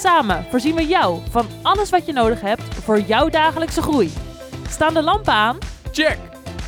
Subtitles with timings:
[0.00, 4.12] Samen voorzien we jou van alles wat je nodig hebt voor jouw dagelijkse groei.
[4.68, 5.58] Staan de lampen aan?
[5.92, 6.18] Check!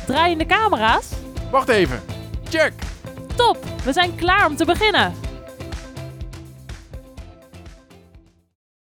[0.05, 1.09] Draaien de camera's?
[1.51, 2.01] Wacht even.
[2.49, 2.73] Check!
[3.35, 5.13] Top, we zijn klaar om te beginnen.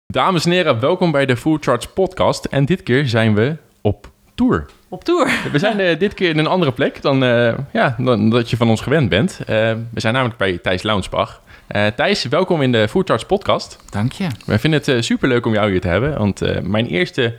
[0.06, 2.46] Dames en heren, welkom bij de Full Charge Podcast.
[2.46, 4.66] En dit keer zijn we op tour.
[4.90, 5.40] Op tour.
[5.52, 8.58] We zijn eh, dit keer in een andere plek dan, eh, ja, dan dat je
[8.58, 9.40] van ons gewend bent.
[9.40, 9.46] Eh,
[9.94, 11.42] we zijn namelijk bij Thijs Launsbach.
[11.68, 13.84] Eh, Thijs, welkom in de Food Charts podcast.
[13.90, 14.28] Dank je.
[14.46, 16.18] Wij vinden het super leuk om jou hier te hebben.
[16.18, 17.36] Want eh, mijn eerste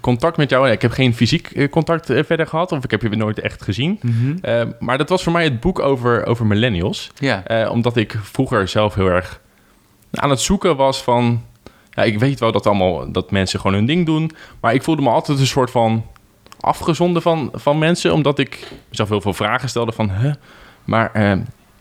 [0.00, 0.70] contact met jou...
[0.70, 2.72] Ik heb geen fysiek contact verder gehad.
[2.72, 4.00] Of ik heb je nooit echt gezien.
[4.42, 7.10] Eh, maar dat was voor mij het boek over, over millennials.
[7.18, 7.44] Ja.
[7.46, 9.40] Eh, omdat ik vroeger zelf heel erg
[10.10, 11.42] aan het zoeken was van...
[11.90, 14.30] Ja, ik weet wel dat, allemaal, dat mensen gewoon hun ding doen.
[14.60, 16.04] Maar ik voelde me altijd een soort van
[16.66, 18.12] afgezonden van, van mensen.
[18.12, 20.10] Omdat ik mezelf heel veel vragen stelde van...
[20.10, 20.32] Huh,
[20.84, 21.32] maar eh,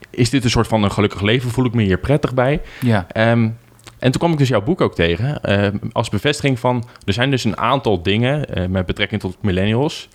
[0.09, 1.49] is dit een soort van een gelukkig leven?
[1.51, 2.61] Voel ik me hier prettig bij?
[2.81, 3.05] Ja.
[3.11, 3.49] Ehm,
[3.99, 5.41] en toen kwam ik dus jouw boek ook tegen.
[5.43, 6.87] eh, als bevestiging van...
[7.05, 10.09] Er zijn dus een aantal dingen eh, met betrekking tot millennials...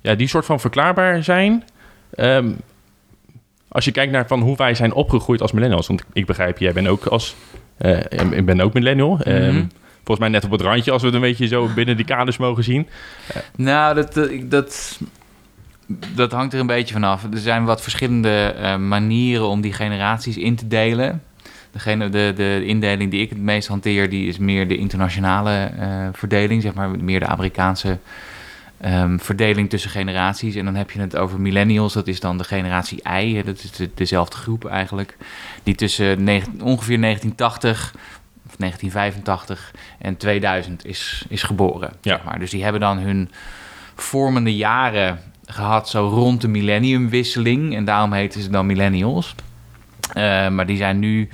[0.00, 1.64] Ja, die soort van verklaarbaar zijn...
[2.14, 2.50] Ehm,
[3.68, 5.86] als je kijkt naar van hoe wij zijn opgegroeid als millennials.
[5.86, 7.34] Want ik begrijp, jij bent ook als...
[7.76, 7.96] eh,
[8.30, 9.18] ik ben ook millennial.
[9.20, 9.64] Ehm, Mhm.
[10.08, 10.90] Volgens mij net op het randje...
[10.90, 12.88] als we het een beetje zo binnen die kaders mogen zien.
[13.56, 15.00] Nou, dat, eh, dat,
[16.14, 17.24] dat hangt er een beetje vanaf.
[17.32, 21.22] Er zijn wat verschillende eh, manieren om die generaties in te delen.
[21.70, 26.08] Degene, de, de indeling die ik het meest hanteer, die is meer de internationale eh,
[26.12, 27.98] verdeling, zeg maar, meer de Amerikaanse
[28.80, 30.54] ehm, verdeling tussen generaties.
[30.54, 33.70] En dan heb je het over millennials, dat is dan de generatie I, dat is
[33.70, 35.16] de- dezelfde groep eigenlijk,
[35.62, 36.18] die tussen
[36.62, 37.94] ongeveer 1980
[38.48, 41.92] of 1985 en 2000 is, is geboren.
[42.00, 42.14] Ja.
[42.16, 42.38] Zeg maar.
[42.38, 43.30] Dus die hebben dan hun
[43.94, 47.76] vormende jaren gehad zo rond de millenniumwisseling.
[47.76, 49.34] En daarom heten ze dan millennials.
[50.12, 51.28] Eh, maar die zijn nu...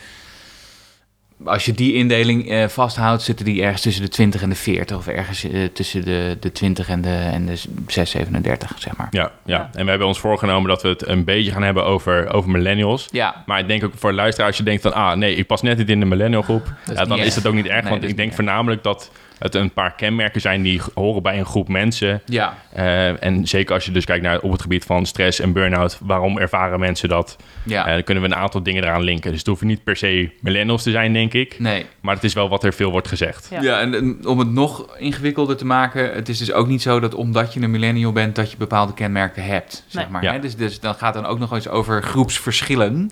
[1.45, 4.97] Als je die indeling eh, vasthoudt, zitten die ergens tussen de 20 en de 40.
[4.97, 9.09] Of ergens eh, tussen de, de 20 en de, en de 6, 37, zeg maar.
[9.11, 9.57] Ja, ja.
[9.57, 9.71] Ja.
[9.73, 13.09] En we hebben ons voorgenomen dat we het een beetje gaan hebben over, over millennials.
[13.11, 14.95] Ja, Maar ik denk ook voor luisteraars, als je denkt van...
[14.95, 16.73] ah, nee, ik pas net niet in de millennial groep...
[16.91, 17.83] is Ja, dan is het ook niet erg.
[17.83, 19.11] Nee, want ik denk voornamelijk dat
[19.45, 20.63] het een paar kenmerken zijn...
[20.63, 22.23] die horen bij een groep mensen.
[22.25, 22.55] ja.
[22.73, 25.99] Eh, en zeker als je dus kijkt naar op het gebied van stress en burn-out...
[26.03, 27.37] waarom ervaren mensen dat?
[27.63, 27.87] ja.
[27.87, 29.31] Eh, dan kunnen we een aantal dingen eraan linken.
[29.31, 31.59] Dus het hoeven niet per se millennials te zijn, denk ik.
[31.59, 31.87] nee.
[32.01, 33.49] Maar het is wel wat er veel wordt gezegd.
[33.51, 33.63] Ja.
[33.63, 37.01] Ja, en, en om het nog ingewikkelder te maken, het is dus ook niet zo
[37.01, 39.85] dat omdat je een millennial bent, dat je bepaalde kenmerken hebt.
[39.87, 40.13] Zeg Nee.
[40.13, 40.33] maar, Ja.
[40.33, 40.39] hè?
[40.39, 43.11] Dus, dus dan gaat dan ook nog eens over groepsverschillen.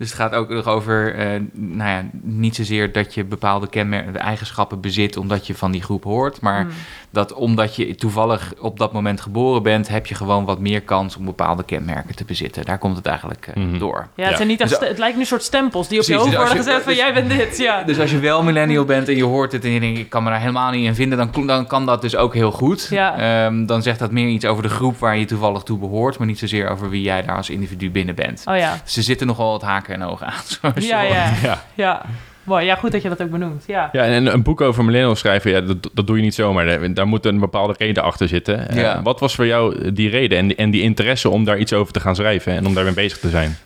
[0.00, 4.12] Dus het gaat ook nog over, eh, nou ja, niet zozeer dat je bepaalde kenmerken,
[4.12, 6.70] de eigenschappen bezit omdat je van die groep hoort, maar Hmm.
[7.10, 11.16] dat omdat je toevallig op dat moment geboren bent, heb je gewoon wat meer kans
[11.16, 12.64] om bepaalde kenmerken te bezitten.
[12.64, 13.78] Daar komt het eigenlijk eh, Mhm.
[13.78, 14.08] door.
[14.14, 16.14] Ja, het, zijn niet echt Dus- het lijkt nu een soort stempels die op je
[16.14, 17.58] hoofd dus worden gezet van dus- jij bent dit.
[17.58, 17.82] Ja.
[17.82, 20.22] Dus als je wel millennial bent en je hoort het en je denkt, ik kan
[20.22, 22.86] me daar helemaal niet in vinden, dan, dan kan dat dus ook heel goed.
[22.90, 23.18] Ja.
[23.44, 26.26] Ehm, dan zegt dat meer iets over de groep waar je toevallig toe behoort, maar
[26.26, 28.42] niet zozeer over wie jij daar als individu binnen bent.
[28.46, 28.80] Oh ja.
[28.84, 30.42] Dus er zitten nogal wat haken en ogen aan.
[30.60, 31.32] zoals Ja, ja.
[31.42, 31.62] Ja.
[31.74, 32.02] Ja.
[32.44, 32.64] Mooi.
[32.64, 33.64] Ja, goed dat je dat ook benoemt.
[33.66, 33.88] Ja.
[33.92, 36.94] Ja, en een boek over millennials schrijven, ja, dat, dat doe je niet zomaar.
[36.94, 38.68] Daar- moet een bepaalde reden achter zitten.
[38.68, 39.02] Eh, Ja.
[39.02, 42.00] wat was voor jou die reden en, en die interesse om daar iets over te
[42.00, 43.56] gaan schrijven en om daarmee bezig te zijn?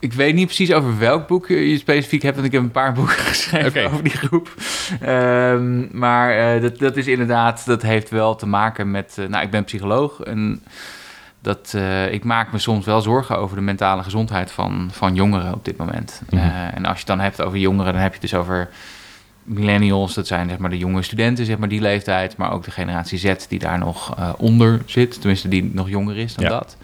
[0.00, 2.92] Ik weet niet precies over welk boek je specifiek hebt, want ik heb een paar
[2.98, 4.54] boeken geschreven over die groep.
[5.00, 9.44] Ehm, maar eh, dat, dat is inderdaad, dat heeft wel te maken met, eh, nou
[9.44, 10.62] ik ben psycholoog en
[11.48, 15.54] dat, eh, ik maak me soms wel zorgen over de mentale gezondheid van, van jongeren
[15.54, 16.22] op dit moment.
[16.30, 16.42] Mhm.
[16.42, 18.68] Eh, en als je het dan hebt over jongeren, dan heb je het dus over
[19.42, 22.70] millennials, dat zijn zeg maar de jonge studenten, zeg maar die leeftijd, maar ook de
[22.70, 26.50] generatie Z die daar nog eh, onder zit, tenminste die nog jonger is dan Ja.
[26.50, 26.76] dat.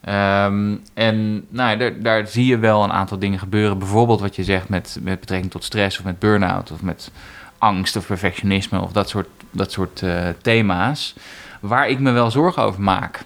[0.00, 3.78] Ehm, en nou, ja, daar, zie je wel een aantal dingen gebeuren.
[3.78, 7.10] Bijvoorbeeld wat je zegt met, met betrekking tot stress of met burn-out of met
[7.58, 11.14] angst of perfectionisme of dat soort, dat soort eh, thema's.
[11.60, 13.24] Waar ik me wel zorgen over maak.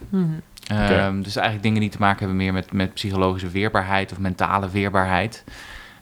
[0.79, 4.71] Ehm, Dus eigenlijk dingen die te maken hebben meer met, met psychologische weerbaarheid of mentale
[4.71, 5.45] weerbaarheid.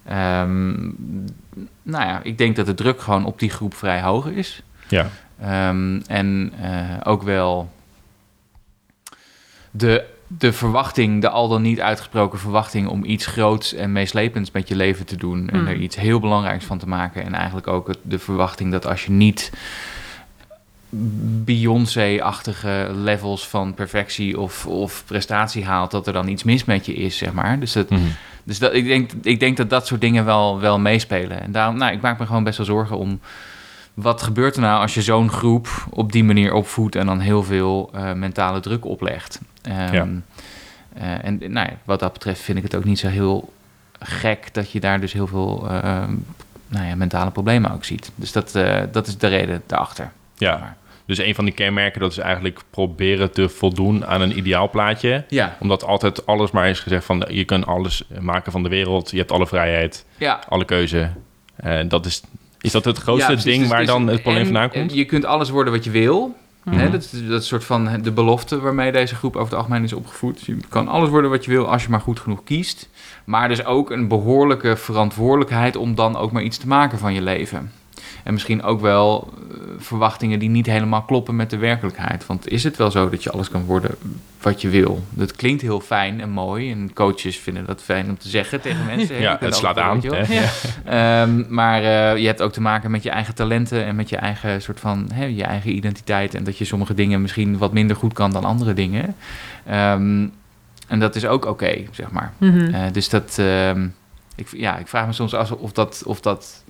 [0.05, 0.73] Ehm,
[1.83, 4.63] nou ja, ik denk dat de druk gewoon op die groep vrij hoog is.
[4.89, 5.07] Ja,
[5.41, 7.71] Ehm, en eh, ook wel
[9.71, 14.69] de, de verwachting, de al dan niet uitgesproken verwachting om iets groots en meeslepends met
[14.69, 15.49] je leven te doen.
[15.51, 15.67] En Mm.
[15.67, 17.25] er iets heel belangrijks van te maken.
[17.25, 19.53] En eigenlijk ook het- de verwachting dat als je niet
[21.59, 26.95] Beyoncé-achtige levels van perfectie of, of prestatie haalt, dat er dan iets mis met je
[26.95, 27.59] is, zeg maar.
[27.61, 28.01] Dus, dat, Mhm.
[28.45, 31.43] dus dat, ik, denk, ik denk dat dat soort dingen wel, wel meespelen.
[31.43, 33.21] En daarom, nou, ik maak me gewoon best wel zorgen om
[33.95, 37.43] wat gebeurt er nou als je zo'n groep op die manier opvoedt en dan heel
[37.43, 39.41] veel eh, mentale druk oplegt.
[39.63, 40.07] Ehm, Ja.
[40.95, 43.53] eh, en nou ja, wat dat betreft vind ik het ook niet zo heel
[44.01, 46.13] gek dat je daar dus heel veel ehm,
[46.69, 48.11] nou ja, mentale problemen ook ziet.
[48.15, 50.11] Dus dat, eh, dat is de reden daarachter.
[50.39, 50.77] Ja,
[51.09, 55.25] dus een van die kenmerken dat is eigenlijk proberen te voldoen aan een ideaalplaatje.
[55.29, 59.11] Ja, Omdat altijd alles maar is gezegd van je kunt alles maken van de wereld.
[59.11, 60.41] Je hebt alle vrijheid, ja.
[60.49, 61.11] alle keuze.
[61.57, 62.23] En dat is,
[62.61, 64.95] is dat het grootste Ja, ding Dus waar dan het probleem en, vandaan komt?
[64.95, 66.37] Je kunt alles worden wat je wil.
[66.63, 66.79] Mhm.
[66.79, 69.93] Hè, dat, is, dat soort van de belofte waarmee deze groep over het algemeen is
[69.93, 70.47] opgevoed.
[70.47, 72.89] Je kan alles worden wat je wil als je maar goed genoeg kiest.
[73.25, 77.23] Maar dus ook een behoorlijke verantwoordelijkheid om dan ook maar iets te maken van je
[77.23, 77.73] leven.
[78.29, 82.27] En misschien ook wel eh, verwachtingen die niet helemaal kloppen met de werkelijkheid.
[82.27, 83.91] Want is het wel zo dat je alles kan worden
[84.41, 85.05] wat je wil?
[85.11, 86.71] Dat klinkt heel fijn en mooi.
[86.71, 89.21] En coaches vinden dat fijn om te zeggen tegen mensen.
[89.21, 90.01] ja, het slaat aan.
[90.01, 90.25] Ja.
[90.85, 94.17] Ehm, maar eh, je hebt ook te maken met je eigen talenten en met je
[94.17, 96.35] eigen soort van hè, je eigen identiteit.
[96.35, 99.15] En dat je sommige dingen misschien wat minder goed kan dan andere dingen.
[99.67, 100.27] Ehm,
[100.89, 102.33] en dat is ook oké, zeg maar.
[102.39, 102.75] Mhm.
[102.75, 103.87] Eh, dus dat, ehm,
[104.35, 106.63] ik, ja, ik vraag me soms af of dat, of dat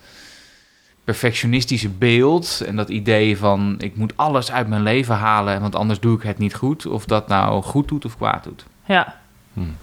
[1.13, 6.01] perfectionistische beeld en dat idee van ik moet alles uit mijn leven halen, want anders
[6.01, 6.87] doe ik het niet goed.
[6.87, 8.65] Of dat nou goed doet of kwaad doet.
[8.87, 9.15] ja.
[9.53, 9.77] Hmm.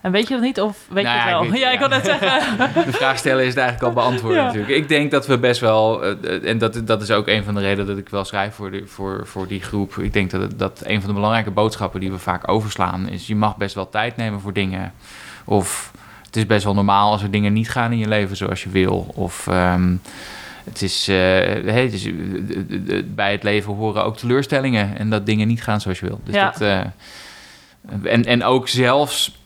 [0.00, 0.60] En weet je dat niet?
[0.60, 1.44] Of weet Nou je het ja, wel?
[1.44, 2.56] ik weet- ja, ik kan net zeggen.
[2.84, 4.42] De vraag stellen is het eigenlijk al beantwoord Ja.
[4.44, 4.72] natuurlijk.
[4.72, 7.60] Ik denk dat we best wel, eh, en dat, dat is ook een van de
[7.60, 9.96] redenen dat ik wel schrijf voor, de, voor, voor die groep.
[9.98, 13.26] Ik denk dat, het- dat een van de belangrijke boodschappen die we vaak overslaan is,
[13.26, 14.92] je mag best wel tijd nemen voor dingen.
[15.44, 15.92] Of
[16.26, 18.68] het is best wel normaal als er dingen niet gaan in je leven zoals je
[18.70, 19.12] wil.
[19.14, 19.94] Of ehm,
[20.68, 25.62] het is, eh, hey, eh, bij het leven horen ook teleurstellingen en dat dingen niet
[25.62, 26.20] gaan zoals je wil.
[26.24, 26.50] Dus Ja.
[26.50, 26.80] dat, eh,
[28.12, 29.38] en, en ook zelfs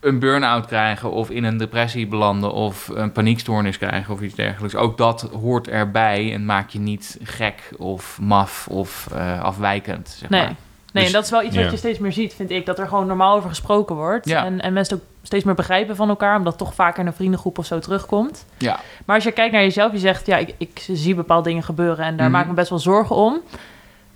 [0.00, 4.74] een burn-out krijgen of in een depressie belanden of een paniekstoornis krijgen of iets dergelijks.
[4.74, 9.08] Ook dat hoort erbij en maakt je niet gek of maf of
[9.40, 10.08] afwijkend.
[10.18, 10.40] Zeg Nee.
[10.42, 10.54] maar.
[10.92, 12.66] Nee, Dus- en dat is wel iets wat je steeds meer ziet, vind ik.
[12.66, 14.30] Dat er gewoon normaal over gesproken wordt.
[14.30, 16.36] En, en mensen ook steeds meer begrijpen van elkaar.
[16.36, 18.44] Omdat het toch vaker in een vriendengroep of zo terugkomt.
[18.58, 18.80] Ja.
[19.04, 20.26] Maar als je kijkt naar jezelf, je zegt...
[20.26, 22.32] Ja, ik, ik zie bepaalde dingen gebeuren en daar Mhm.
[22.34, 23.40] maak ik me best wel zorgen om.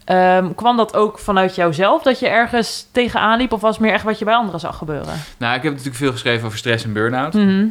[0.05, 3.52] Ehm, kwam dat ook vanuit jouzelf dat je ergens tegenaan liep?
[3.52, 5.14] Of was het meer echt wat je bij anderen zag gebeuren?
[5.38, 7.32] Nou, ik heb natuurlijk veel geschreven over stress en burn-out.
[7.34, 7.67] Mhm.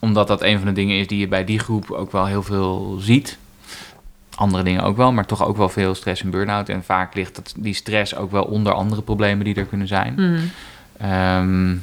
[0.00, 2.42] Omdat dat een van de dingen is die je bij die groep ook wel heel
[2.42, 3.38] veel ziet.
[4.36, 6.68] Andere dingen ook wel, maar toch ook wel veel stress en burn-out.
[6.68, 10.14] En vaak ligt dat, die stress ook wel onder andere problemen die er kunnen zijn.
[10.14, 10.40] Mhm.
[10.96, 11.76] Ehm,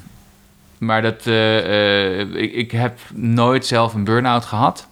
[0.78, 4.88] maar dat, eh, eh, ik, ik heb nooit zelf een burn-out gehad.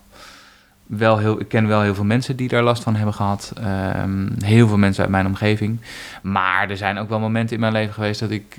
[0.89, 3.53] Wel heel, ik ken wel heel veel mensen die daar last van hebben gehad.
[3.63, 5.79] Ehm, heel veel mensen uit mijn omgeving.
[6.21, 8.57] Maar er zijn ook wel momenten in mijn leven geweest dat ik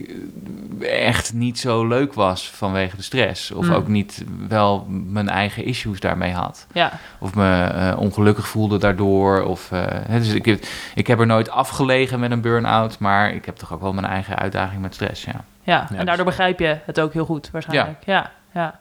[0.81, 3.51] eh, echt niet zo leuk was vanwege de stress.
[3.51, 3.73] Of Mm.
[3.73, 6.67] ook niet wel mijn eigen issues daarmee had.
[6.73, 9.43] Ja, Of me eh, ongelukkig voelde daardoor.
[9.43, 10.63] Of, eh, hè, dus ik heb,
[10.95, 12.99] ik heb er nooit afgelegen met een burn-out.
[12.99, 15.33] Maar ik heb toch ook wel mijn eigen uitdaging met stress, ja.
[15.63, 15.87] ja.
[15.91, 17.99] Ja, en daardoor begrijp je het ook heel goed waarschijnlijk.
[18.05, 18.79] Ja, ja.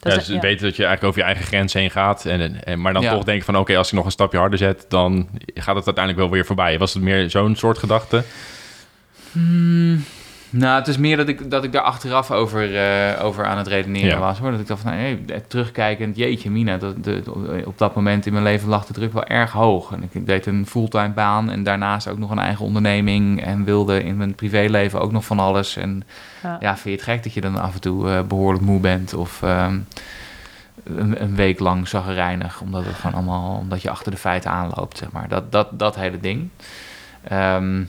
[0.00, 0.40] Dat Ja, dus ja.
[0.40, 2.24] weten dat je eigenlijk over je eigen grens heen gaat.
[2.26, 3.12] En, en, maar dan Ja.
[3.12, 6.16] toch denken van oké, als ik nog een stapje harder zet, dan gaat het uiteindelijk
[6.24, 6.78] wel weer voorbij.
[6.78, 8.22] Was het meer zo'n soort gedachte?
[9.32, 10.04] Hmm,
[10.50, 13.66] nou, het is meer dat ik, dat ik daar achteraf over, eh, over aan het
[13.66, 14.18] redeneren Ja.
[14.18, 14.38] was.
[14.38, 14.50] Hoor.
[14.50, 17.22] Dat ik dacht van, nee, terugkijkend, jeetje mina, dat, de,
[17.66, 19.92] op dat moment in mijn leven lag de druk wel erg hoog.
[19.92, 23.42] En ik deed een fulltime baan en daarnaast ook nog een eigen onderneming.
[23.44, 25.76] En wilde in mijn privéleven ook nog van alles.
[25.76, 26.02] En
[26.42, 26.56] Ja.
[26.60, 29.14] ja, vind je het gek dat je dan af en toe eh, behoorlijk moe bent
[29.14, 29.42] of...
[29.42, 29.78] ehm,
[30.84, 34.98] een, een week lang zaggerijnig, omdat het gewoon allemaal, omdat je achter de feiten aanloopt,
[34.98, 35.28] zeg maar.
[35.28, 36.48] Dat, dat, dat hele ding.
[37.22, 37.82] Ehm,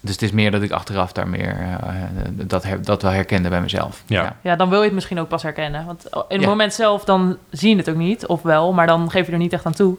[0.00, 1.94] dus het is meer dat ik achteraf daar meer eh,
[2.30, 4.02] dat, her- dat wel herkende bij mezelf.
[4.06, 4.36] Ja.
[4.40, 5.86] Ja, dan wil je het misschien ook pas herkennen.
[5.86, 6.46] Want in het Ja.
[6.46, 8.26] moment zelf, dan zie je het ook niet.
[8.26, 9.96] Of wel, maar dan geef je er niet echt aan toe.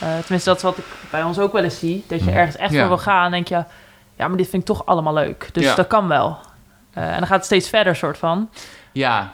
[0.00, 2.04] Eh, tenminste, dat is wat ik bij ons ook wel eens zie.
[2.08, 2.36] Dat je Ja.
[2.36, 2.78] ergens echt Ja.
[2.78, 3.24] voor wil gaan.
[3.24, 3.64] En denk je,
[4.16, 5.48] ja, maar dit vind ik toch allemaal leuk.
[5.52, 5.74] Dus Ja.
[5.74, 6.38] dat kan wel.
[6.92, 8.48] Eh, en dan gaat het steeds verder, soort van.
[8.92, 9.32] Ja,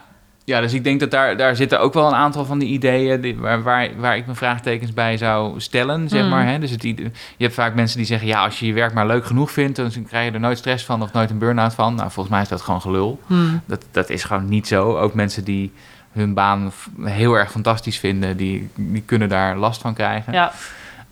[0.49, 3.21] ja dus ik denk dat daar, daar zitten ook wel een aantal van die ideeën
[3.21, 6.29] die, waar, waar, waar ik mijn vraagtekens bij zou stellen, zeg Mm.
[6.29, 6.47] maar.
[6.47, 6.59] Hè?
[6.59, 9.25] Dus het, je hebt vaak mensen die zeggen, ja, als je je werk maar leuk
[9.25, 11.95] genoeg vindt, dan krijg je er nooit stress van of nooit een burn-out van.
[11.95, 13.21] Nou, volgens mij is dat gewoon gelul.
[13.27, 13.61] Hmm.
[13.67, 14.99] Dat, dat is gewoon niet zo.
[14.99, 15.73] Ook mensen die
[16.13, 20.33] hun baan heel erg fantastisch vinden, die, die kunnen daar last van krijgen.
[20.33, 20.53] Ja,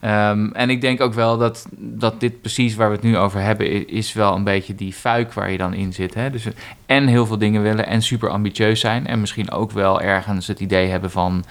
[0.07, 3.41] Ehm, en ik denk ook wel dat, dat dit precies waar we het nu over
[3.41, 6.15] hebben, is wel een beetje die fuik waar je dan in zit.
[6.15, 6.31] Hè?
[6.31, 6.47] Dus,
[6.87, 9.07] en heel veel dingen willen en super ambitieus zijn.
[9.07, 11.45] En misschien ook wel ergens het idee hebben van,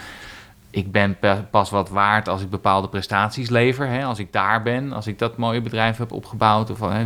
[0.70, 3.88] ik ben pa- pas wat waard als ik bepaalde prestaties lever.
[3.88, 4.04] Hè?
[4.04, 6.70] Als ik daar ben, als ik dat mooie bedrijf heb opgebouwd.
[6.70, 7.06] Of, hè,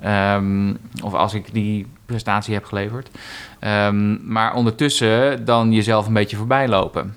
[0.00, 3.10] ehm, of als ik die prestatie heb geleverd.
[3.58, 7.14] Ehm, maar ondertussen dan jezelf een beetje voorbij lopen.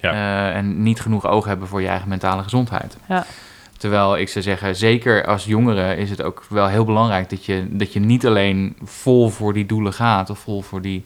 [0.00, 0.12] Ja.
[0.12, 2.96] Eh, en niet genoeg oog hebben voor je eigen mentale gezondheid.
[3.08, 3.26] Ja.
[3.76, 7.66] Terwijl ik zou zeggen, zeker als jongere is het ook wel heel belangrijk dat je,
[7.70, 11.04] dat je niet alleen vol voor die doelen gaat of vol voor die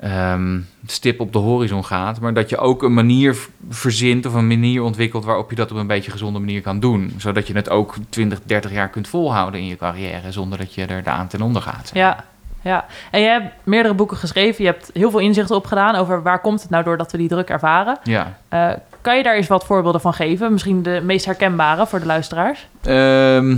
[0.00, 3.36] ehm, stip op de horizon gaat, maar dat je ook een manier
[3.68, 7.14] verzint of een manier ontwikkelt waarop je dat op een beetje gezonde manier kan doen.
[7.16, 10.86] Zodat je het ook 20, 30 jaar kunt volhouden in je carrière zonder dat je
[10.86, 11.90] er de aan ten onder gaat.
[11.94, 12.24] Ja,
[12.66, 12.84] ja.
[13.10, 14.64] En je hebt meerdere boeken geschreven.
[14.64, 17.28] Je hebt heel veel inzichten opgedaan over waar komt het nou door dat we die
[17.28, 17.98] druk ervaren.
[18.02, 18.36] Ja.
[18.48, 18.70] Eh,
[19.00, 20.52] kan je daar eens wat voorbeelden van geven?
[20.52, 22.66] Misschien de meest herkenbare voor de luisteraars.
[22.82, 23.56] Ehm,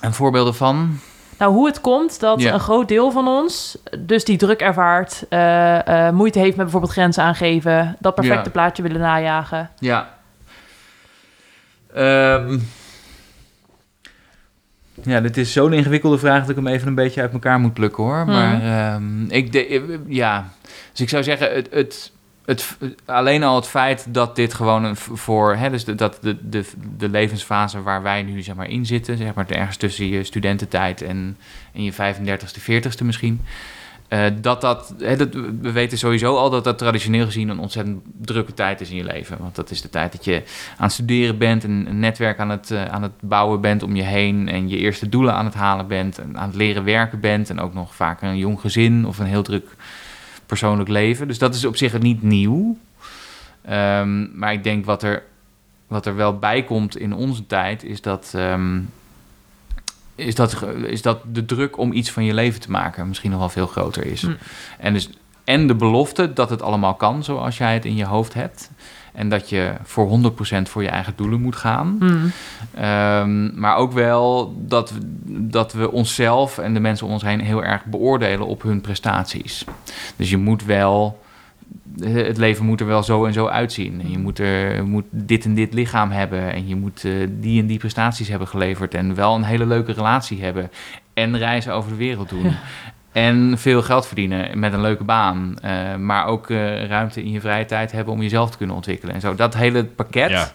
[0.00, 0.98] en voorbeelden van?
[1.38, 2.52] Nou, hoe het komt dat Ja.
[2.52, 6.92] een groot deel van ons dus die druk ervaart, eh, eh, moeite heeft met bijvoorbeeld
[6.92, 8.50] grenzen aangeven, dat perfecte Ja.
[8.50, 9.70] plaatje willen najagen.
[9.78, 10.08] Ja.
[11.94, 12.58] Ehm,
[15.04, 17.74] ja, dit is zo'n ingewikkelde vraag dat ik hem even een beetje uit elkaar moet
[17.74, 18.26] plukken hoor.
[18.26, 20.52] Maar ehm, ik de, eh, ja,
[20.90, 22.12] dus ik zou zeggen, het, het,
[22.44, 26.48] het, alleen al het feit dat dit gewoon een, voor, hè, dus de, dat de,
[26.48, 26.64] de,
[26.96, 31.02] de levensfase waar wij nu zeg maar in zitten, zeg maar ergens tussen je studententijd
[31.02, 31.36] en,
[31.72, 33.40] en je 35ste, 40ste misschien.
[34.12, 38.02] Eh, dat dat, hè, dat, we weten sowieso al dat dat traditioneel gezien een ontzettend
[38.20, 39.36] drukke tijd is in je leven.
[39.38, 40.42] Want dat is de tijd dat je
[40.76, 43.96] aan het studeren bent, en een netwerk aan het, eh, aan het bouwen bent om
[43.96, 47.20] je heen en je eerste doelen aan het halen bent en aan het leren werken
[47.20, 49.76] bent en ook nog vaak een jong gezin of een heel druk
[50.46, 51.28] persoonlijk leven.
[51.28, 52.76] Dus dat is op zich niet nieuw.
[53.62, 55.22] Ehm, maar ik denk wat er,
[55.86, 58.80] wat er wel bij komt in onze tijd is dat, ehm,
[60.24, 63.40] is, dat, is dat de druk om iets van je leven te maken misschien nog
[63.40, 64.22] wel veel groter is.
[64.22, 64.36] Mm.
[64.78, 65.10] En, dus,
[65.44, 68.70] en de belofte dat het allemaal kan zoals jij het in je hoofd hebt.
[69.12, 71.96] En dat je voor 100% voor je eigen doelen moet gaan.
[71.98, 72.32] Hmm.
[72.74, 77.40] Ehm, maar ook wel dat we, dat we onszelf en de mensen om ons heen
[77.40, 79.64] heel erg beoordelen op hun prestaties.
[80.16, 81.20] Dus je moet wel.
[82.00, 84.00] Het leven moet er wel zo en zo uitzien.
[84.00, 86.52] En je moet, er, moet dit en dit lichaam hebben.
[86.52, 88.94] En je moet eh, die en die prestaties hebben geleverd.
[88.94, 90.70] En wel een hele leuke relatie hebben.
[91.14, 92.54] En reizen over de wereld doen.
[93.12, 95.58] En veel geld verdienen met een leuke baan.
[95.62, 99.14] Eh, maar ook eh, ruimte in je vrije tijd hebben om jezelf te kunnen ontwikkelen.
[99.14, 99.34] En zo.
[99.34, 100.30] Dat hele pakket.
[100.30, 100.52] Ja.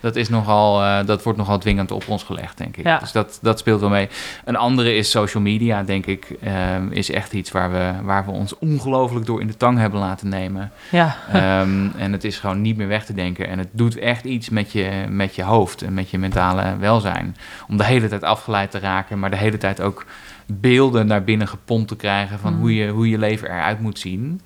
[0.00, 2.84] Dat, is nogal, eh, dat wordt nogal dwingend op ons gelegd, denk ik.
[2.84, 2.98] Ja.
[2.98, 4.08] Dus dat, dat speelt wel mee.
[4.44, 6.36] Een andere is social media, denk ik.
[6.42, 10.00] ehm, is echt iets waar we, waar we ons ongelooflijk door in de tang hebben
[10.00, 10.72] laten nemen.
[10.90, 11.16] Ja.
[11.32, 13.48] Ehm, en het is gewoon niet meer weg te denken.
[13.48, 17.36] En het doet echt iets met je, met je hoofd en met je mentale welzijn.
[17.68, 20.06] Om de hele tijd afgeleid te raken, maar de hele tijd ook
[20.46, 22.60] beelden naar binnen gepompt te krijgen van Mm.
[22.60, 24.40] hoe, je, hoe je leven eruit moet zien.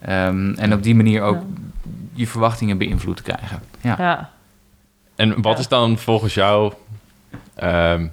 [0.00, 1.38] Ehm, en op die manier ook
[2.12, 3.60] je verwachtingen beïnvloed te krijgen.
[3.80, 3.94] Ja.
[3.98, 4.30] ja.
[5.18, 5.58] En wat Ja.
[5.58, 6.72] is dan volgens jou
[7.54, 8.06] ehm,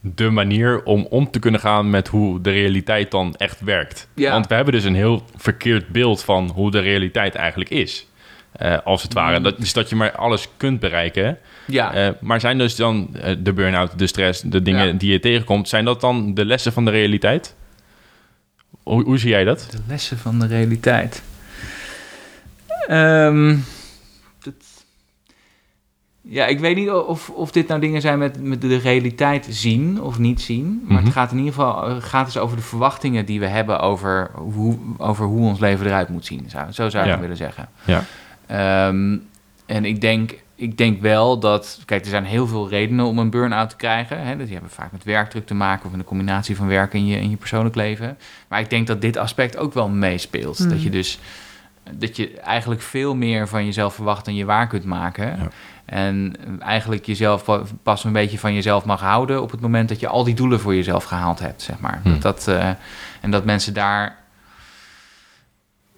[0.00, 4.08] de manier om om te kunnen gaan met hoe de realiteit dan echt werkt?
[4.14, 4.30] Ja.
[4.32, 8.04] Want we hebben dus een heel verkeerd beeld van hoe de realiteit eigenlijk is.
[8.52, 9.36] eh, als het ware.
[9.38, 9.42] Mm.
[9.44, 11.38] Dat, dus dat je maar alles kunt bereiken.
[11.66, 11.92] Ja.
[11.94, 14.92] Eh, maar zijn dus dan eh, de burn-out, de stress, de dingen Ja.
[14.92, 15.68] die je tegenkomt...
[15.68, 17.54] zijn dat dan de lessen van de realiteit?
[18.82, 19.68] Hoe, hoe zie jij dat?
[19.70, 21.22] De lessen van de realiteit.
[22.88, 23.58] Ehm, dat-
[26.32, 30.02] ja, ik weet niet of, of dit nou dingen zijn met, met de realiteit zien
[30.02, 30.82] of niet zien.
[30.84, 31.04] Maar Mhm.
[31.04, 34.30] het gaat in ieder geval eh, gaat dus over de verwachtingen die we hebben over
[34.34, 36.44] hoe, over hoe ons leven eruit moet zien.
[36.46, 37.20] Zou, zo zou ik Ja.
[37.20, 37.68] willen zeggen.
[37.84, 38.04] Ja.
[38.46, 39.16] Ehm,
[39.66, 41.80] en ik denk, ik denk wel dat...
[41.84, 44.22] Kijk, er zijn heel veel redenen om een burn-out te krijgen.
[44.26, 44.36] Hè?
[44.36, 45.86] Dus die hebben vaak met werkdruk te maken...
[45.86, 48.18] of een combinatie van werk en je, en je persoonlijk leven.
[48.48, 50.70] Maar ik denk dat dit aspect ook wel meespeelt.
[50.70, 51.18] Dat je dus...
[51.92, 55.26] Dat je eigenlijk veel meer van jezelf verwacht dan je waar kunt maken.
[55.26, 55.48] Ja.
[55.84, 59.42] En eigenlijk jezelf pa- pas een beetje van jezelf mag houden...
[59.42, 62.00] op het moment dat je al die doelen voor jezelf gehaald hebt, zeg maar.
[62.02, 62.12] Hmm.
[62.12, 62.68] Dat, dat, eh,
[63.20, 64.16] en dat mensen daar...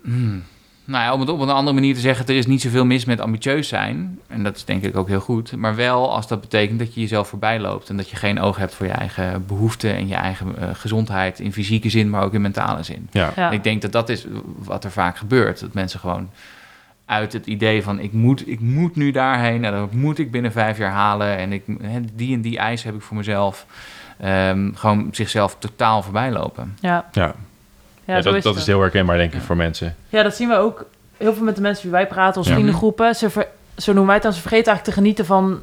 [0.03, 0.45] Hmm.
[0.93, 3.05] Nou ja, om het op een andere manier te zeggen, er is niet zoveel mis
[3.05, 4.19] met ambitieus zijn.
[4.27, 5.57] En dat is denk ik ook heel goed.
[5.57, 7.89] Maar wel als dat betekent dat je jezelf voorbij loopt.
[7.89, 11.41] En dat je geen oog hebt voor je eigen behoeften en je eigen eh, gezondheid.
[11.41, 13.09] In fysieke zin, maar ook in mentale zin.
[13.11, 13.51] Ja.
[13.51, 14.27] Ik denk dat dat is
[14.59, 15.61] wat er vaak gebeurt.
[15.61, 16.31] Dat mensen gewoon
[17.07, 19.65] uit het idee van ik moet, ik moet nu daarheen.
[19.65, 21.37] En dat moet ik binnen vijf jaar halen.
[21.37, 23.67] En ik, hè, die en die eis heb ik voor mezelf.
[24.19, 26.77] Ehm, gewoon zichzelf totaal voorbij lopen.
[26.81, 27.09] Ja.
[27.13, 27.35] Ja,
[28.17, 29.45] Ja, dat, is dat is heel herkenbaar, denk ik, Ja.
[29.47, 29.97] voor mensen.
[30.09, 30.85] Ja, dat zien we ook
[31.17, 32.55] heel veel met de mensen die wij praten, onze Ja.
[32.57, 33.15] vriendengroepen.
[33.15, 35.61] Ze ver- zo noemen wij het dan, ze vergeten eigenlijk te genieten van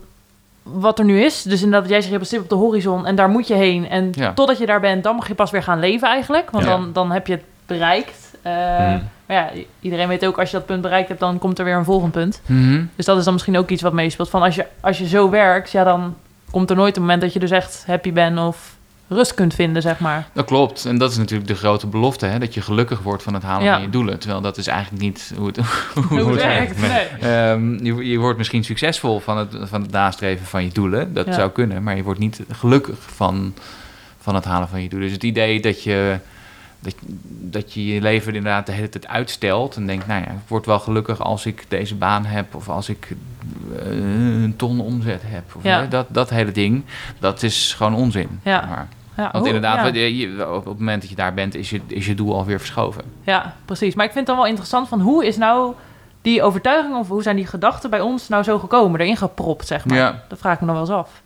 [0.63, 1.41] wat er nu is.
[1.41, 3.53] Dus inderdaad, jij zegt, je hebt een stip op de horizon en daar moet je
[3.53, 3.89] heen.
[3.89, 4.33] En Ja.
[4.33, 6.49] totdat je daar bent, dan mag je pas weer gaan leven eigenlijk.
[6.51, 6.69] Want Ja.
[6.69, 8.17] dan, dan heb je het bereikt.
[8.41, 8.99] Eh, Mhm.
[9.25, 11.75] Maar ja, iedereen weet ook, als je dat punt bereikt hebt, dan komt er weer
[11.75, 12.41] een volgend punt.
[12.45, 12.83] Mhm.
[12.95, 14.29] Dus dat is dan misschien ook iets wat meespeelt.
[14.29, 16.15] Van als je, als je zo werkt, ja, dan
[16.51, 18.75] komt er nooit een moment dat je dus echt happy bent of
[19.09, 20.27] rust kunt vinden, zeg maar.
[20.33, 20.85] Dat klopt.
[20.85, 22.39] En dat is natuurlijk de grote belofte, hè?
[22.39, 23.73] dat je gelukkig wordt van het halen Ja.
[23.73, 24.19] van je doelen.
[24.19, 25.57] Terwijl dat is eigenlijk niet hoe het,
[26.07, 26.79] hoe Hoe het werkt.
[26.79, 27.21] werkt.
[27.21, 27.31] Nee.
[27.31, 31.13] Ehm, je, je wordt misschien succesvol van het, van het nastreven van je doelen.
[31.13, 31.33] Dat Ja.
[31.33, 33.53] zou kunnen, maar je wordt niet gelukkig van,
[34.19, 35.07] van het halen van je doelen.
[35.07, 36.17] Dus het idee dat je,
[36.79, 40.37] dat, dat je je leven inderdaad de hele tijd uitstelt en denkt, nou ja, ik
[40.47, 43.07] word wel gelukkig als ik deze baan heb of als ik
[43.79, 43.85] eh,
[44.43, 45.55] een ton omzet heb.
[45.55, 45.85] Of, Ja.
[45.85, 46.83] dat, dat hele ding,
[47.19, 48.39] dat is gewoon onzin.
[48.43, 48.65] Ja.
[48.65, 48.87] Maar,
[49.19, 50.01] Ja, want hoe- inderdaad, ja.
[50.01, 53.03] je- op het moment dat je daar bent, is je, is je doel alweer verschoven.
[53.23, 53.95] Ja, precies.
[53.95, 55.73] Maar ik vind het dan wel interessant van hoe is nou
[56.21, 59.85] die overtuiging of hoe zijn die gedachten bij ons nou zo gekomen, erin gepropt, zeg
[59.85, 59.97] maar.
[59.97, 60.23] Ja.
[60.27, 61.21] Dat vraag ik me dan wel eens af.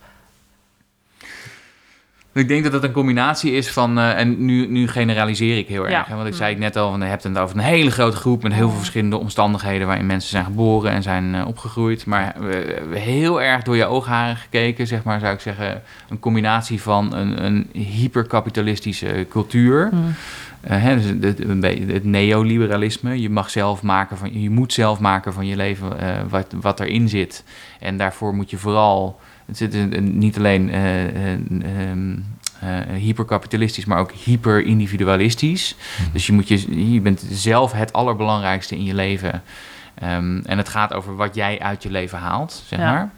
[2.33, 5.81] Ik denk dat het een combinatie is van, eh, en nu, nu generaliseer ik heel
[5.83, 6.05] erg, Ja.
[6.07, 6.37] hè, want ik Mm.
[6.37, 8.69] zei het net al, van, je hebt het over een hele grote groep met heel
[8.69, 12.05] veel verschillende omstandigheden waarin mensen zijn geboren en zijn eh, opgegroeid.
[12.05, 12.35] Maar
[12.91, 17.45] heel erg door je oogharen gekeken, zeg maar, zou ik zeggen, een combinatie van een,
[17.45, 19.89] een hyperkapitalistische cultuur.
[19.89, 19.95] Hm.
[20.61, 21.37] Eh, hè, dus het,
[21.91, 23.21] het neoliberalisme.
[23.21, 25.89] Je mag zelf maken van, je moet zelf maken van je leven
[26.29, 27.43] wat, wat erin zit.
[27.79, 32.15] En daarvoor moet je vooral, het zit niet alleen eh, eh, ehm,
[32.59, 35.75] eh, hyperkapitalistisch, maar ook hyperindividualistisch.
[36.13, 39.43] Dus je, moet je, je bent zelf het allerbelangrijkste in je leven.
[39.95, 42.91] Ehm, en het gaat over wat jij uit je leven haalt, zeg Ja.
[42.91, 43.11] maar.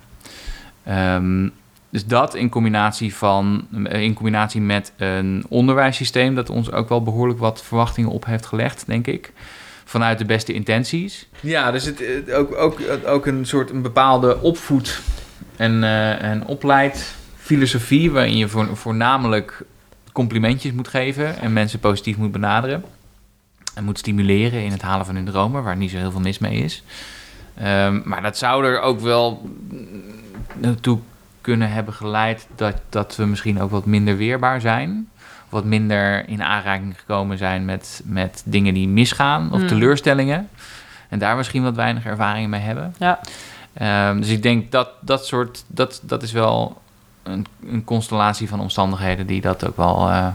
[0.83, 1.49] Ehm,
[1.89, 7.39] dus dat in combinatie, van, in combinatie met een onderwijssysteem dat ons ook wel behoorlijk
[7.39, 9.31] wat verwachtingen op heeft gelegd, denk ik.
[9.85, 11.27] Vanuit de beste intenties.
[11.39, 15.01] Ja, dus het, ook, ook, ook een soort een bepaalde opvoed-
[15.55, 19.63] en, eh en opleidfilosofie, waarin je voor, voornamelijk
[20.11, 22.83] complimentjes moet geven en mensen positief moet benaderen.
[23.73, 26.37] En moet stimuleren in het halen van hun dromen, waar niet zo heel veel mis
[26.39, 26.83] mee is.
[27.57, 29.49] Ehm, maar dat zou er ook wel
[30.57, 30.99] naartoe
[31.41, 35.09] kunnen hebben geleid dat, dat we misschien ook wat minder weerbaar zijn.
[35.49, 39.67] Wat minder in aanraking gekomen zijn met, met dingen die misgaan of Hmm.
[39.67, 40.49] teleurstellingen.
[41.09, 42.95] En daar misschien wat weinig ervaring mee hebben.
[42.97, 43.19] Ja.
[43.75, 46.81] Ehm, dus ik denk dat dat soort, dat, dat is wel
[47.23, 50.27] een, een constellatie van omstandigheden die dat ook wel eh,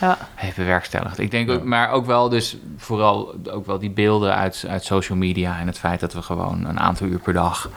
[0.00, 0.18] Ja.
[0.34, 1.18] heeft bewerkstelligd.
[1.18, 5.18] Ik denk ook, maar ook wel dus vooral ook wel die beelden uit, uit social
[5.18, 7.70] media en het feit dat we gewoon een aantal uur per dag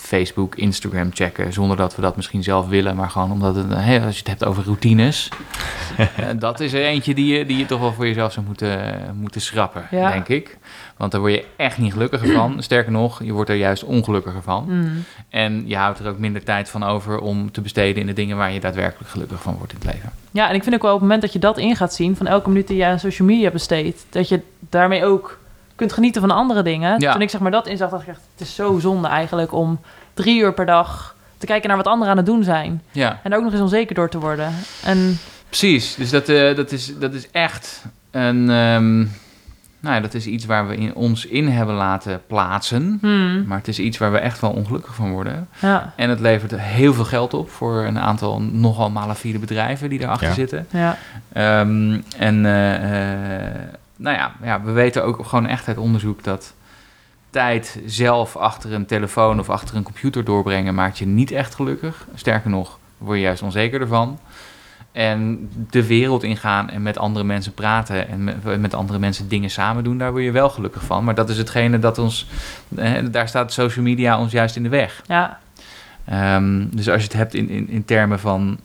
[0.00, 4.00] Facebook, Instagram checken, zonder dat we dat misschien zelf willen, maar gewoon omdat het, hè,
[4.04, 5.28] als je het hebt over routines,
[5.96, 6.06] eh,
[6.38, 9.40] dat is er eentje die je, die je toch wel voor jezelf zou moeten, moeten
[9.40, 10.10] schrappen, Ja.
[10.10, 10.58] denk ik.
[10.96, 12.56] Want daar word je echt niet gelukkiger van.
[12.62, 14.64] Sterker nog, je wordt er juist ongelukkiger van.
[14.68, 14.86] Hm.
[15.28, 18.36] En je houdt er ook minder tijd van over om te besteden in de dingen
[18.36, 20.10] waar je daadwerkelijk gelukkig van wordt in het leven.
[20.30, 22.16] Ja, en ik vind ook wel op het moment dat je dat in gaat zien,
[22.16, 25.38] van elke minuut die je aan social media besteedt, dat je daarmee ook
[25.78, 27.00] kunt genieten van andere dingen.
[27.00, 27.12] Ja.
[27.12, 29.80] Toen ik zeg maar dat inzag, dacht ik echt, het is zo zonde eigenlijk om
[30.14, 32.82] drie uur per dag te kijken naar wat anderen aan het doen zijn.
[32.90, 34.52] Ja, En daar ook nog eens onzeker door te worden.
[34.84, 35.94] En precies.
[35.94, 38.50] Dus dat, eh, dat, is, dat is echt een.
[38.50, 38.98] ehm,
[39.80, 42.98] nou ja, dat is iets waar we in, ons in hebben laten plaatsen.
[43.00, 45.48] hmm, Maar het is iets waar we echt wel ongelukkig van worden.
[45.60, 50.00] ja, En het levert heel veel geld op voor een aantal nogal malafide bedrijven die
[50.00, 50.34] erachter Ja.
[50.34, 50.66] zitten.
[50.70, 50.96] ja,
[51.32, 53.54] Ehm, en eh, eh,
[53.98, 56.54] nou ja, ja, we weten ook gewoon echt uit onderzoek dat
[57.30, 62.06] tijd zelf achter een telefoon of achter een computer doorbrengen maakt je niet echt gelukkig.
[62.14, 64.18] Sterker nog, word je juist onzeker ervan.
[64.92, 69.50] En de wereld ingaan en met andere mensen praten en met, met andere mensen dingen
[69.50, 71.04] samen doen, daar word je wel gelukkig van.
[71.04, 72.26] Maar dat is hetgene dat ons,
[72.76, 75.02] eh, daar staat social media ons juist in de weg.
[75.06, 75.38] ja,
[76.08, 78.58] Ehm, dus als je het hebt in, in, in termen van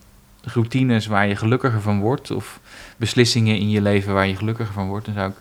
[0.44, 2.60] routines waar je gelukkiger van wordt, of
[2.98, 5.36] beslissingen in je leven waar je gelukkiger van wordt, dan zou ik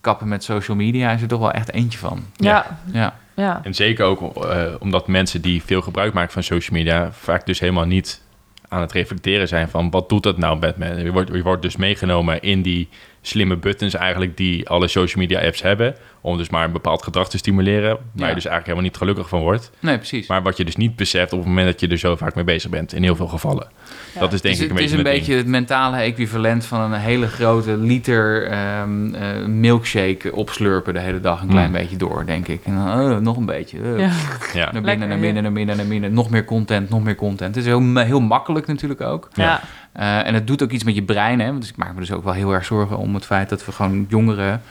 [0.00, 2.24] kappen met social media is er toch wel echt eentje van.
[2.36, 6.78] ja, Ja, ja, En zeker ook eh, omdat mensen die veel gebruik maken van social
[6.78, 8.22] media vaak dus helemaal niet
[8.68, 11.02] aan het reflecteren zijn van wat doet dat nou met me?
[11.02, 12.88] Je wordt, je wordt dus meegenomen in die
[13.24, 17.28] slimme buttons eigenlijk die alle social media apps hebben om dus maar een bepaald gedrag
[17.28, 18.28] te stimuleren waar Ja.
[18.28, 19.70] je dus eigenlijk helemaal niet gelukkig van wordt.
[19.80, 20.26] nee, precies.
[20.26, 22.44] Maar wat je dus niet beseft op het moment dat je er zo vaak mee
[22.44, 23.66] bezig bent in heel veel gevallen.
[24.14, 24.20] Ja.
[24.20, 26.64] Dat is denk het is, ik een het is beetje een beetje het mentale equivalent
[26.64, 31.72] van een hele grote liter ehm, eh, milkshake opslurpen de hele dag een klein Mm.
[31.72, 32.60] beetje door, denk ik.
[32.64, 33.78] En dan oh, nog een beetje.
[33.96, 34.12] eh,
[34.54, 34.72] ja.
[34.72, 36.12] Naar binnen, naar binnen, naar binnen, naar binnen.
[36.12, 37.54] Nog meer content, nog meer content.
[37.54, 39.28] Het is heel, heel makkelijk natuurlijk ook.
[39.34, 39.60] ja,
[39.92, 41.40] Eh, en het doet ook iets met je brein.
[41.40, 41.58] Hè?
[41.58, 43.72] Dus ik maak me dus ook wel heel erg zorgen om het feit dat we
[43.72, 44.62] gewoon jongeren,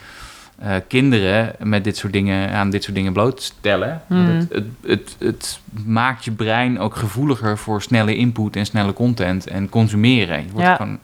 [0.60, 4.02] eh, kinderen met dit soort dingen, aan dit soort dingen blootstellen.
[4.08, 4.38] Want Hmm.
[4.38, 9.48] Het, het, het, het maakt je brein ook gevoeliger voor snelle input en snelle content
[9.48, 10.38] en consumeren.
[10.44, 10.76] Je wordt, Ja.
[10.76, 11.00] gewoon,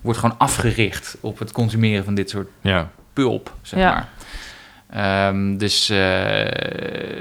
[0.00, 2.90] wordt gewoon afgericht op het consumeren van dit soort ja.
[3.12, 3.90] pulp, zeg Ja.
[3.92, 4.08] maar.
[4.92, 5.98] Ehm, dus eh,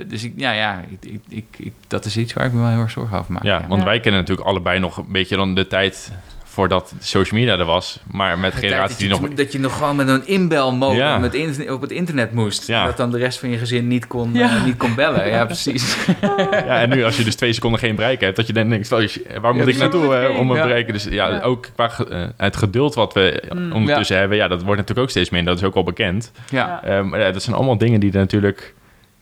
[0.08, 0.84] dus ik, ja, ja
[1.30, 3.44] ik, ik, dat is iets waar ik me wel heel erg zorgen over maak.
[3.44, 3.88] Ja, want Ja.
[3.88, 6.12] wij kennen natuurlijk allebei nog een beetje dan de tijd
[6.52, 8.00] voordat social media er was.
[8.12, 9.34] Maar met dat, die je, nog...
[9.34, 11.18] dat je nog gewoon met een inbelmodem Ja.
[11.18, 12.68] met in- op het internet moest.
[12.68, 12.86] Ja.
[12.86, 14.56] Dat dan de rest van je gezin niet kon, Ja.
[14.56, 15.30] eh, niet kon bellen.
[15.30, 15.98] Ja, precies.
[16.52, 18.88] Ja, en nu als je dus twee seconden geen bereik hebt, dat je dan denkt,
[18.88, 19.00] wel,
[19.42, 20.64] waar moet Ja, ik naartoe eh, om een Ja.
[20.64, 20.94] bereiken?
[20.94, 21.42] Dus ja, Ja.
[21.42, 23.72] ook qua eh, het geduld wat we Mm.
[23.72, 25.54] ondertussen hebben, ja, dat wordt natuurlijk ook steeds minder.
[25.54, 26.32] Dat is ook al bekend.
[26.50, 26.82] Ja.
[27.04, 28.74] Maar ja, dat zijn allemaal dingen die er natuurlijk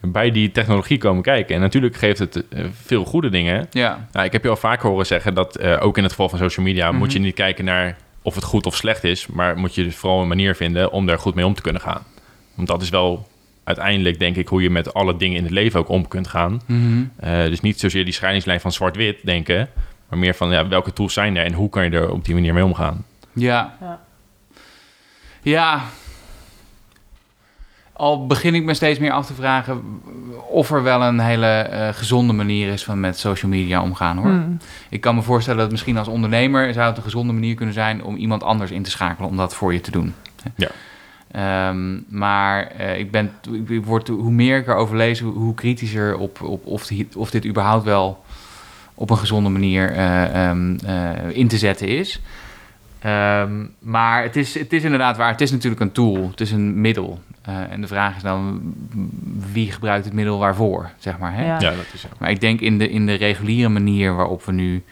[0.01, 1.55] bij die technologie komen kijken.
[1.55, 3.67] En natuurlijk geeft het eh, veel goede dingen.
[3.71, 4.07] Ja.
[4.11, 6.39] Nou, ik heb je al vaker horen zeggen dat eh, ook in het geval van
[6.39, 7.17] social media moet Mhm.
[7.17, 10.21] je niet kijken naar of het goed of slecht is, maar moet je dus vooral
[10.21, 12.03] een manier vinden om daar goed mee om te kunnen gaan.
[12.55, 13.27] Want dat is wel
[13.63, 16.61] uiteindelijk, denk ik, hoe je met alle dingen in het leven ook om kunt gaan.
[16.65, 17.03] Mhm.
[17.19, 19.69] Eh, dus niet zozeer die scheidingslijn van zwart-wit denken,
[20.09, 22.33] maar meer van ja, welke tools zijn er en hoe kan je er op die
[22.33, 23.05] manier mee omgaan.
[23.33, 23.77] Ja.
[23.81, 23.99] Ja.
[25.41, 25.81] Ja.
[27.99, 29.81] Al begin ik me steeds meer af te vragen
[30.49, 34.29] of er wel een hele eh, gezonde manier is van met social media omgaan hoor.
[34.29, 34.57] Hmm.
[34.89, 38.03] Ik kan me voorstellen dat misschien als ondernemer zou het een gezonde manier kunnen zijn
[38.03, 40.13] om iemand anders in te schakelen om dat voor je te doen.
[40.55, 40.69] Ja.
[41.31, 43.31] Ehm, maar eh, ik ben,
[43.67, 47.45] ik word, hoe meer ik erover lees, hoe, kritischer op, op of, die- of dit
[47.45, 48.23] überhaupt wel
[48.93, 52.21] op een gezonde manier eh, ehm, eh, in te zetten is.
[52.99, 55.31] Ehm, maar het is, het is inderdaad waar.
[55.31, 56.27] Het is natuurlijk een tool.
[56.31, 57.19] Het is een middel.
[57.41, 58.61] Eh, en de vraag is dan
[59.51, 61.33] wie gebruikt het middel waarvoor, zeg maar.
[61.33, 61.45] Hè?
[61.45, 61.59] Ja.
[61.59, 62.07] Ja, dat is zo.
[62.17, 64.83] Maar ik denk in de, in de reguliere manier waarop we nu,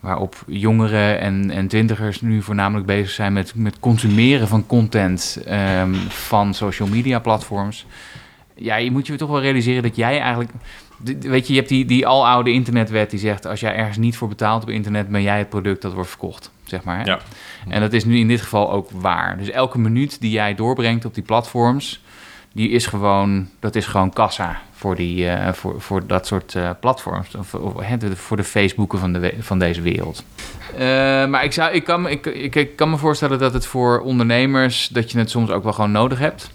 [0.00, 5.94] waarop jongeren en, en twintigers nu voornamelijk bezig zijn met, met consumeren van content ehm,
[6.08, 7.86] van social media platforms.
[8.54, 10.50] Ja, je moet je toch wel realiseren dat jij eigenlijk.
[11.20, 14.28] Weet je, je hebt die, die aloude internetwet die zegt: als jij ergens niet voor
[14.28, 16.50] betaalt op internet, ben jij het product dat wordt verkocht.
[16.72, 17.06] Zeg maar.
[17.06, 17.18] Ja.
[17.68, 19.38] En dat is nu in dit geval ook waar.
[19.38, 22.02] Dus elke minuut die jij doorbrengt op die platforms,
[22.52, 26.70] die is gewoon, dat is gewoon kassa voor, die, eh, voor, voor dat soort eh,
[26.80, 27.34] platforms.
[27.34, 27.74] Of, of,
[28.14, 30.24] voor de Facebooken van, de, van deze wereld.
[30.74, 30.78] Eh,
[31.26, 34.00] maar ik, zou, ik, kan, me- ik, ik, ik kan me voorstellen dat het voor
[34.00, 36.50] ondernemers, dat je het soms ook wel gewoon nodig hebt.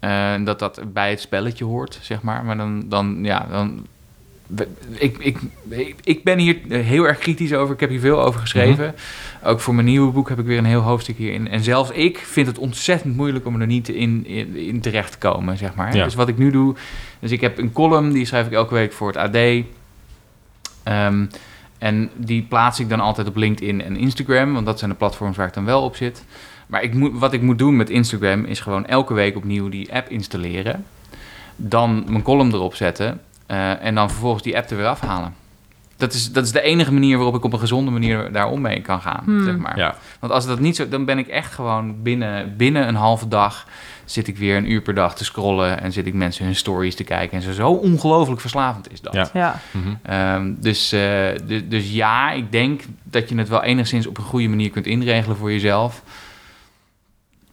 [0.00, 2.44] En dat dat bij het spelletje hoort, zeg maar.
[2.44, 3.86] Maar dan, dan ja, dan...
[4.90, 5.38] Ik, ik,
[6.04, 7.74] ik, ben hier heel erg kritisch over.
[7.74, 8.94] Ik heb hier veel over geschreven.
[9.44, 11.48] Ook voor mijn nieuwe boek heb ik weer een heel hoofdstuk hierin.
[11.48, 15.18] En zelfs ik vind het ontzettend moeilijk om er niet in, in, in terecht te
[15.18, 15.96] komen, zeg maar.
[15.96, 16.04] Ja.
[16.04, 16.74] Dus wat ik nu doe...
[17.18, 19.64] Dus ik heb een column, die schrijf ik elke week voor het AD.
[20.82, 21.26] Ehm,
[21.78, 24.54] en die plaats ik dan altijd op LinkedIn en Instagram.
[24.54, 26.24] Want dat zijn de platforms waar ik dan wel op zit.
[26.66, 29.94] Maar ik moet, wat ik moet doen met Instagram is gewoon elke week opnieuw die
[29.94, 30.84] app installeren.
[31.56, 33.20] Dan mijn column erop zetten.
[33.48, 35.34] Eh, en dan vervolgens die app er weer afhalen.
[35.96, 38.60] Dat is, dat is de enige manier waarop ik op een gezonde manier daar om
[38.60, 39.22] mee kan gaan.
[39.24, 39.44] Hmm.
[39.44, 39.78] Zeg maar.
[39.78, 43.28] Ja, Want als dat niet zo, dan ben ik echt gewoon binnen, binnen een halve
[43.28, 43.66] dag
[44.04, 46.94] zit ik weer een uur per dag te scrollen en zit ik mensen hun stories
[46.94, 47.52] te kijken en zo.
[47.52, 49.12] Zo ongelooflijk verslavend is dat.
[49.12, 49.28] Ja.
[49.32, 49.60] Ja.
[49.70, 49.94] Mhm.
[50.02, 51.00] Ehm, dus, eh,
[51.44, 54.86] dus, dus ja, ik denk dat je het wel enigszins op een goede manier kunt
[54.86, 56.02] inregelen voor jezelf.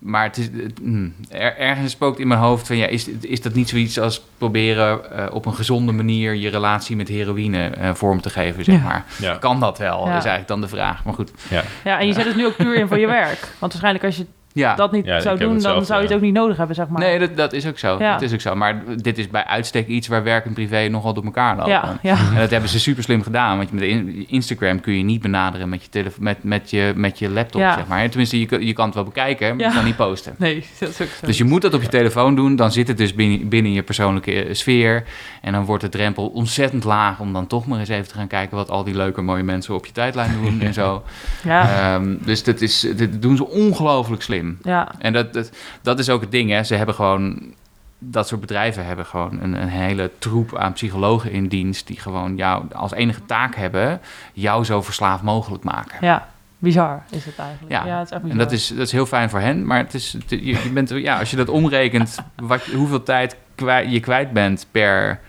[0.06, 3.42] Maar het is, het- hmm, er, ergens spookt in mijn hoofd van ja, is, is
[3.42, 7.94] dat niet zoiets als proberen eh, op een gezonde manier je relatie met heroïne eh,
[7.94, 8.82] vorm te geven, zeg Ja.
[8.84, 9.06] maar.
[9.20, 10.08] ja, Kan dat wel, Ja.
[10.08, 11.04] is eigenlijk dan de vraag.
[11.04, 11.64] Maar goed, ja.
[11.84, 13.40] ja, en je zet het nu ook puur in voor je werk.
[13.60, 14.76] Want waarschijnlijk als je ja.
[14.76, 16.16] dat niet Ja, zou doen, dan zou je het ja.
[16.16, 17.02] ook niet nodig hebben, zeg maar.
[17.02, 17.96] Nee, dat, dat is ook zo.
[18.00, 18.12] Ja.
[18.12, 18.56] Dat is ook zo.
[18.56, 21.72] Maar dit is bij uitstek iets waar werk en privé nogal door elkaar lopen.
[21.72, 22.18] ja, ja.
[22.34, 23.58] En dat hebben ze super slim gedaan.
[23.58, 26.94] Want je met in- Instagram kun je niet benaderen met je, telefo- met, met je,
[26.96, 27.74] met je laptop, Ja.
[27.76, 28.08] zeg maar.
[28.10, 29.68] Tenminste, je, kan- je kan het wel bekijken, maar Ja.
[29.68, 30.36] je kan niet posten.
[30.46, 31.26] Nee, dat is ook zo.
[31.26, 32.56] Dus je moet dat op je telefoon doen.
[32.56, 35.04] Dan zit het dus binnen, binnen je persoonlijke eh, sfeer.
[35.42, 38.28] En dan wordt de drempel ontzettend laag om dan toch maar eens even te gaan
[38.28, 41.04] kijken wat al die leuke mooie mensen op je tijdlijn doen en zo.
[41.44, 44.45] ja, Ehm, dus dat, is, dat doen ze ongelooflijk slim.
[44.64, 46.64] Ja, En dat, dat, dat is ook het ding, hè.
[46.64, 47.54] Ze hebben gewoon...
[48.00, 51.88] Dat soort bedrijven hebben gewoon een, een hele troep aan psychologen in dienst...
[51.88, 54.02] die gewoon jou als enige taak hebben...
[54.34, 55.98] jou zo verslaafd mogelijk maken.
[56.02, 56.28] ja.
[56.58, 57.72] Bizar is het eigenlijk.
[57.72, 59.78] Ja, Ja, het is echt En dat is, dat is heel fijn voor hen, maar
[59.78, 62.18] het is, het- je, je bent, ja, als je dat omrekent...
[62.36, 65.20] Wat, hoeveel tijd kwijt, je kwijt bent per...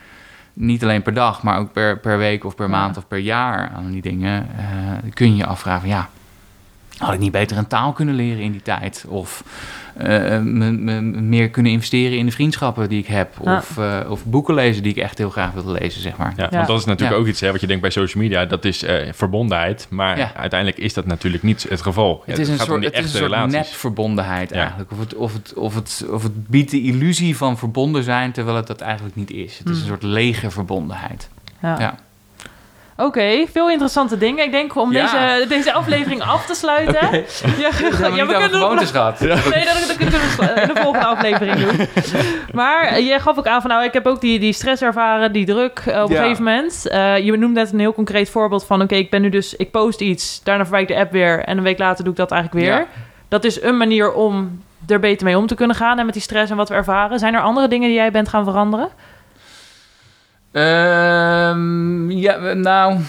[0.52, 2.70] niet alleen per dag, maar ook per, per week of per Ja.
[2.70, 4.46] maand of per jaar aan die dingen...
[4.58, 6.08] eh, kun je je afvragen, ja...
[6.98, 9.04] Had ik niet beter een taal kunnen leren in die tijd?
[9.08, 9.44] Of
[9.96, 10.06] eh,
[10.40, 13.34] me- me- meer kunnen investeren in de vriendschappen die ik heb?
[13.44, 13.56] Ja.
[13.56, 16.32] Of, eh, of boeken lezen die ik echt heel graag wilde lezen, zeg maar.
[16.36, 16.56] Ja, Ja.
[16.56, 17.22] want dat is natuurlijk Ja.
[17.22, 18.44] ook iets hè, wat je denkt bij social media.
[18.44, 19.86] Dat is eh, verbondenheid.
[19.90, 20.32] Maar Ja.
[20.34, 22.22] uiteindelijk is dat natuurlijk niet het geval.
[22.26, 23.70] Het is een gaat om soort, die het is een echte soort relaties.
[23.70, 24.56] nepverbondenheid Ja.
[24.60, 24.90] eigenlijk.
[24.92, 28.56] Of het, of, het, of, het, of het biedt de illusie van verbonden zijn, terwijl
[28.56, 29.58] het dat eigenlijk niet is.
[29.58, 29.80] Het is Hmm.
[29.80, 31.28] een soort lege verbondenheid.
[31.62, 31.98] Ja.
[32.96, 34.44] Oké, veel interessante dingen.
[34.44, 35.02] Ik denk om Ja.
[35.34, 37.08] deze, deze aflevering af te sluiten.
[37.58, 39.20] Ja, We ja, over gewoontes gehad.
[39.20, 41.86] Nee, dat, dat kunnen we in de volgende aflevering doen.
[42.52, 45.46] Maar jij gaf ook aan van, nou, ik heb ook die, die stress ervaren, die
[45.46, 46.88] druk eh, op een gegeven moment.
[46.88, 49.70] Eh, je noemde net een heel concreet voorbeeld van, oké, ik ben nu dus, ik
[49.70, 52.30] post iets, daarna verwijt ik de app weer en een week later doe ik dat
[52.30, 52.86] eigenlijk weer.
[53.28, 56.22] Dat is een manier om er beter mee om te kunnen gaan en met die
[56.22, 57.18] stress en wat we ervaren.
[57.18, 58.88] Zijn er andere dingen die jij bent gaan veranderen?
[60.56, 63.00] Ehm, ja, nou.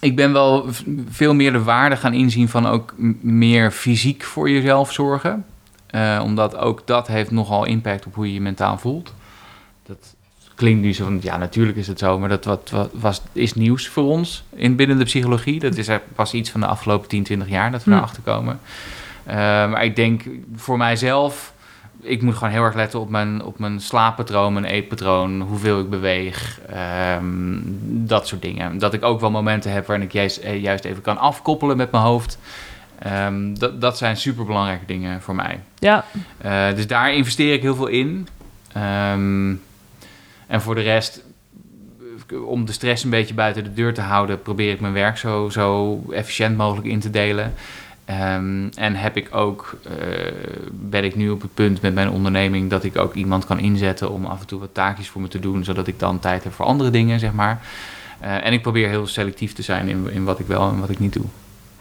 [0.00, 0.66] Ik ben wel
[1.08, 5.44] veel meer de waarde gaan inzien van ook meer fysiek voor jezelf zorgen.
[5.86, 9.12] Eh, omdat ook dat heeft nogal impact op hoe je je mentaal voelt.
[9.86, 10.14] Dat
[10.54, 13.54] klinkt nu zo van, ja, natuurlijk is het zo, maar dat wat, wat was, is
[13.54, 15.60] nieuws voor ons in binnen de psychologie.
[15.60, 17.96] Dat is pas iets van de afgelopen 10, 20 jaar dat we Hm.
[17.96, 18.60] daarachter komen.
[19.24, 20.22] Eh, maar ik denk
[20.56, 21.52] voor mijzelf,
[22.06, 25.90] ik moet gewoon heel erg letten op mijn, op mijn slaappatroon, mijn eetpatroon, hoeveel ik
[25.90, 27.58] beweeg, ehm,
[28.06, 28.78] dat soort dingen.
[28.78, 31.90] Dat ik ook wel momenten heb waarin ik juist, eh, juist even kan afkoppelen met
[31.90, 32.38] mijn hoofd.
[32.98, 35.60] Ehm, dat, dat zijn superbelangrijke dingen voor mij.
[35.78, 36.04] Ja,
[36.38, 38.28] Eh, dus daar investeer ik heel veel in.
[38.72, 39.54] Ehm,
[40.46, 41.22] en voor de rest,
[42.46, 45.48] om de stress een beetje buiten de deur te houden, probeer ik mijn werk zo,
[45.48, 47.54] zo efficiënt mogelijk in te delen.
[48.06, 50.32] Ehm, en heb ik ook, eh,
[50.70, 54.10] ben ik nu op het punt met mijn onderneming dat ik ook iemand kan inzetten
[54.10, 56.52] om af en toe wat taakjes voor me te doen, zodat ik dan tijd heb
[56.52, 57.60] voor andere dingen, zeg maar.
[58.20, 60.90] Eh, en ik probeer heel selectief te zijn in, in wat ik wel en wat
[60.90, 61.24] ik niet doe.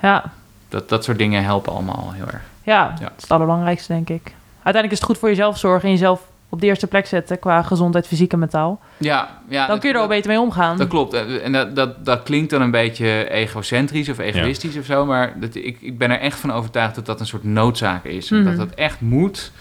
[0.01, 0.31] ja,
[0.69, 2.41] Dat, dat soort dingen helpen allemaal heel erg.
[2.63, 2.99] ja, Ja.
[2.99, 4.23] dat is het allerbelangrijkste, denk ik.
[4.53, 7.61] Uiteindelijk is het goed voor jezelf zorgen en jezelf op de eerste plek zetten qua
[7.61, 8.79] gezondheid, fysiek en mentaal.
[8.97, 10.77] Ja, ja Dan kun je er al beter mee omgaan.
[10.77, 11.13] Dat klopt.
[11.41, 15.05] En dat, dat, dat klinkt dan een beetje egocentrisch of egoïstisch of zo.
[15.05, 18.31] Maar dat, ik, ik ben er echt van overtuigd dat dat een soort noodzaak is.
[18.31, 18.45] En Mhm.
[18.57, 19.51] Dat dat echt moet,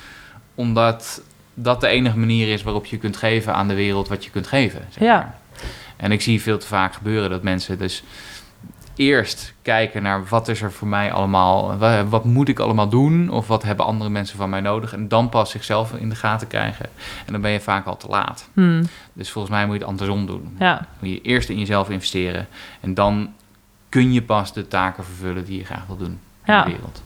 [0.55, 1.23] omdat
[1.55, 4.47] dat de enige manier is waarop je kunt geven aan de wereld wat je kunt
[4.47, 4.81] geven.
[4.91, 5.17] Zeg Ja.
[5.17, 5.35] maar.
[5.97, 8.03] En ik zie veel te vaak gebeuren dat mensen dus
[8.97, 13.31] eerst kijken naar wat is er voor mij allemaal, wa- wat moet ik allemaal doen
[13.31, 16.47] of wat hebben andere mensen van mij nodig en dan pas zichzelf in de gaten
[16.47, 16.87] krijgen.
[17.27, 18.49] En dan ben je vaak al te laat.
[18.53, 20.57] Hmm, Dus volgens mij moet je het andersom doen.
[20.59, 20.87] ja.
[20.99, 22.47] Moet je eerst in jezelf investeren.
[22.81, 23.33] En dan
[23.89, 26.59] kun je pas de taken vervullen die je graag wil doen Ja.
[26.65, 27.03] in de wereld.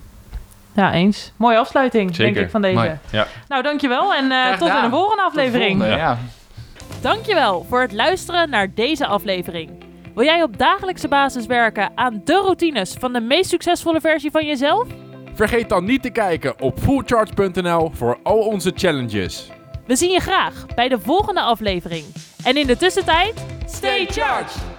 [0.72, 1.32] ja, eens.
[1.36, 2.32] Mooie afsluiting, Zeker.
[2.34, 2.96] denk ik, van deze.
[3.10, 3.26] Ja.
[3.48, 5.70] Nou, dankjewel en eh, tot in de volgende Tot de aflevering.
[5.78, 6.18] volgende, ja.
[7.00, 9.70] Dankjewel voor het luisteren naar deze aflevering.
[10.18, 14.46] Wil jij op dagelijkse basis werken aan de routines van de meest succesvolle versie van
[14.46, 14.86] jezelf?
[15.34, 19.50] Vergeet dan niet te kijken op fullcharge.nl voor al onze challenges.
[19.86, 22.04] We zien je graag bij de volgende aflevering.
[22.44, 24.77] En in de tussentijd, stay charged!